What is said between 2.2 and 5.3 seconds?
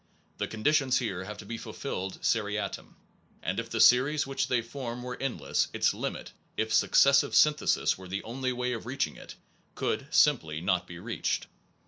seriatim; and if the series which they form were